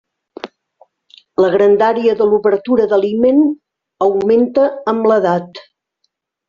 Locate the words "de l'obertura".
2.23-2.89